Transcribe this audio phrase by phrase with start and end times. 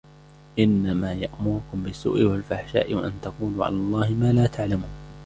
[0.59, 4.89] إِنَّمَا يَأْمُرُكُمْ بِالسُّوءِ وَالْفَحْشَاءِ وَأَنْ تَقُولُوا عَلَى اللَّهِ مَا لَا تَعْلَمُونَ